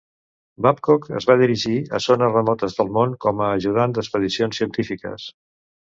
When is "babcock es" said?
0.65-1.27